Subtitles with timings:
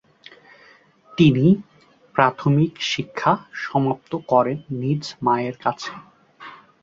[1.09, 1.45] তিনি
[2.15, 3.31] প্রাথমিক শিক্ষা
[3.63, 5.91] সমাপ্ত করেন নিজ মায়ের কাছে।